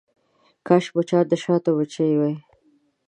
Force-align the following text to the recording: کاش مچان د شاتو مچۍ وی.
کاش 0.67 0.85
مچان 0.95 1.23
د 1.29 1.33
شاتو 1.43 1.69
مچۍ 1.77 2.11
وی. 2.19 2.33